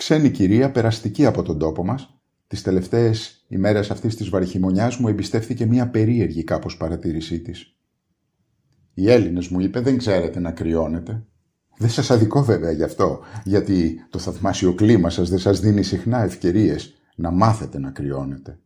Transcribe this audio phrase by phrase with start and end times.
[0.00, 5.66] Ξένη κυρία, περαστική από τον τόπο μας, τις τελευταίες ημέρες αυτής της βαριχημονιάς μου εμπιστεύθηκε
[5.66, 7.76] μια περίεργη κάπως παρατήρησή της.
[8.94, 11.26] Οι Έλληνες μου είπε δεν ξέρετε να κρυώνετε.
[11.76, 16.22] Δεν σας αδικό βέβαια γι' αυτό, γιατί το θαυμάσιο κλίμα σας δεν σας δίνει συχνά
[16.22, 18.58] ευκαιρίες να μάθετε να κρυώνετε.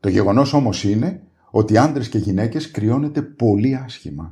[0.00, 4.30] Το γεγονός όμως είναι ότι άντρες και γυναίκες κρυώνεται πολύ άσχημα.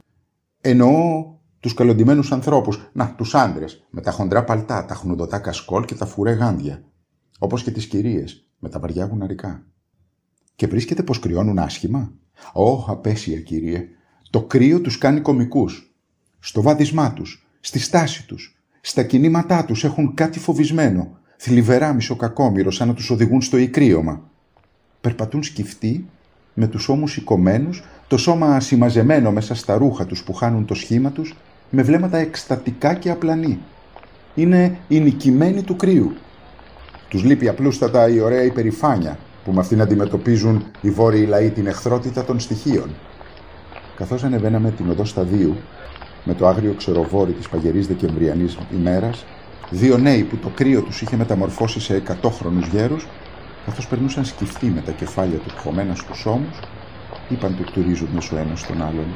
[0.60, 1.24] Εννοώ
[1.66, 6.06] τους καλοντημένους ανθρώπους, να, τους άντρες, με τα χοντρά παλτά, τα χνουδωτά κασκόλ και τα
[6.06, 6.82] φουρέ γάντια.
[7.38, 9.66] Όπως και τις κυρίες, με τα βαριά γουναρικά.
[10.56, 12.12] Και βρίσκεται πως κρυώνουν άσχημα.
[12.52, 13.88] Ω, απέσια κύριε,
[14.30, 15.96] το κρύο τους κάνει κομικούς.
[16.38, 22.88] Στο βάδισμά τους, στη στάση τους, στα κινήματά τους έχουν κάτι φοβισμένο, θλιβερά μισοκακόμυρο σαν
[22.88, 24.30] να τους οδηγούν στο ικρίωμα.
[25.00, 26.08] Περπατούν σκυφτοί,
[26.54, 31.10] με τους ώμους σηκωμένους, το σώμα συμμαζεμένο μέσα στα ρούχα τους που χάνουν το σχήμα
[31.10, 31.34] τους,
[31.70, 33.58] με βλέμματα εκστατικά και απλανή.
[34.34, 36.12] Είναι οι νικημένοι του κρύου.
[37.08, 42.24] Τους λείπει απλούστατα η ωραία υπερηφάνεια που με αυτήν αντιμετωπίζουν οι βόρειοι λαοί την εχθρότητα
[42.24, 42.90] των στοιχείων.
[43.96, 45.56] Καθώς ανεβαίναμε την οδό σταδίου,
[46.24, 49.24] με το άγριο ξεροβόρι της παγερής Δεκεμβριανής ημέρας,
[49.70, 53.06] δύο νέοι που το κρύο τους είχε μεταμορφώσει σε εκατόχρονους γέρους,
[53.64, 56.58] καθώς περνούσαν σκυφτοί με τα κεφάλια του χωμένα στους ώμους,
[57.28, 59.06] είπαν του τουρίζουν μέσω ένας τον άλλον.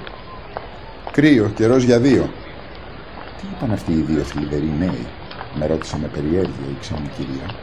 [1.12, 2.30] «Κρύο, καιρός για δύο».
[3.40, 5.12] «Τι είπαν αυτοί οι δύο θλιβεροί νέοι»,
[5.52, 7.54] με ρώτησε με περιέργεια η ξένη κυρία.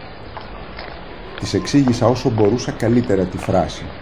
[1.37, 3.93] Της εξήγησα όσο μπορούσα καλύτερα τη φράση.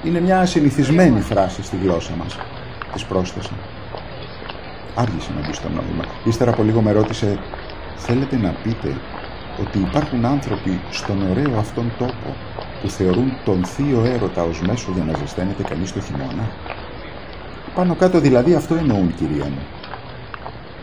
[0.00, 2.44] «Είναι μια συνηθισμένη φράση στη γλώσσα μας»,
[2.90, 3.60] της πρόσθεσα.
[4.94, 6.08] Άργησε να μπει στο νόημα.
[6.22, 7.44] Ύστερα από λίγο με ρώτησε
[7.94, 9.04] «Θέλετε να πείτε
[9.54, 12.44] ότι υπάρχουν άνθρωποι στον ωραίο αυτόν τόπο
[12.78, 16.56] που θεωρούν τον θείο έρωτα ως μέσο για να ζεσταίνεται κανείς το χειμώνα;
[17.72, 19.73] Πάνω κάτω δηλαδή αυτό εννοούν κυρία μου.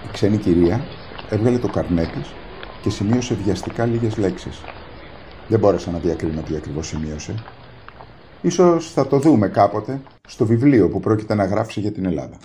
[0.08, 0.82] Η ξένη κυρία
[1.30, 2.34] έβγαλε το καρνέ της
[2.82, 4.62] και σημείωσε βιαστικά λίγες λέξεις.
[5.48, 7.36] Δεν μπόρεσα να διακρίνω τι ακριβώς σημείωσε.
[8.42, 12.38] Ίσως θα το δούμε κάποτε στο βιβλίο που πρόκειται να γράψει για την Ελλάδα.